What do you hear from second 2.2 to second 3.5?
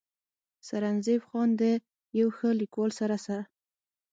ښه ليکوال سره سره